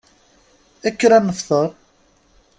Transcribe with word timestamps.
Kker 0.93 1.11
ad 1.11 1.23
nefteṛ. 1.27 1.69